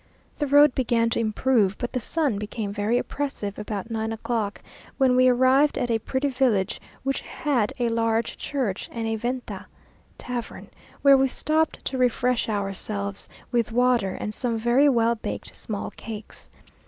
The 0.39 0.47
road 0.47 0.73
began 0.73 1.11
to 1.11 1.19
improve, 1.19 1.77
but 1.77 1.91
the 1.93 1.99
sun 1.99 2.39
became 2.39 2.73
very 2.73 2.97
oppressive 2.97 3.59
about 3.59 3.91
nine 3.91 4.11
o'clock, 4.11 4.63
when 4.97 5.15
we 5.15 5.27
arrived 5.27 5.77
at 5.77 5.91
a 5.91 5.99
pretty 5.99 6.27
village, 6.29 6.81
which 7.03 7.21
had 7.21 7.71
a 7.77 7.87
large 7.87 8.35
church 8.35 8.89
and 8.91 9.05
a 9.07 9.15
venta 9.15 9.67
(tavern), 10.17 10.69
where 11.03 11.17
we 11.17 11.27
stopped 11.27 11.85
to 11.85 11.99
refresh 11.99 12.49
ourselves 12.49 13.29
with 13.51 13.71
water 13.71 14.15
and 14.19 14.33
some 14.33 14.57
very 14.57 14.89
well 14.89 15.13
baked 15.13 15.55
small 15.55 15.91
cakes. 15.91 16.49